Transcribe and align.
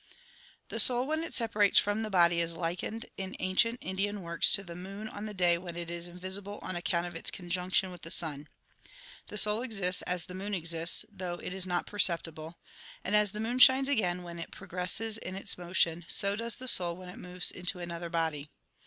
The 0.69 0.79
soul 0.79 1.05
when 1.05 1.23
it 1.23 1.31
separates 1.31 1.77
from 1.77 2.01
the 2.01 2.09
body 2.09 2.39
is 2.41 2.55
likened 2.55 3.05
in 3.17 3.35
ancient 3.37 3.77
Indian 3.81 4.23
works 4.23 4.51
to 4.53 4.63
the 4.63 4.73
moon 4.75 5.07
on 5.07 5.27
the 5.27 5.33
day 5.35 5.59
when 5.59 5.75
it 5.75 5.91
is 5.91 6.07
invisible 6.07 6.57
on 6.63 6.75
account 6.75 7.05
of 7.05 7.15
its 7.15 7.29
conjunction 7.29 7.91
with 7.91 8.01
the 8.01 8.09
sun. 8.09 8.49
The 9.27 9.37
soul 9.37 9.61
exists 9.61 10.01
as 10.07 10.25
the 10.25 10.33
moon 10.33 10.55
exists, 10.55 11.05
though 11.07 11.35
it 11.35 11.53
is 11.53 11.67
not 11.67 11.85
perceptible; 11.85 12.57
and 13.03 13.15
as 13.15 13.31
the 13.31 13.39
moon 13.39 13.59
shines 13.59 13.89
again 13.89 14.23
when 14.23 14.39
it 14.39 14.49
progresses 14.49 15.19
in 15.19 15.35
its 15.35 15.55
motion, 15.55 16.03
so 16.07 16.35
does 16.35 16.55
the 16.55 16.67
soul 16.67 16.97
when 16.97 17.09
it 17.09 17.19
moves 17.19 17.51
into 17.51 17.77
another 17.77 18.09
body. 18.09 18.49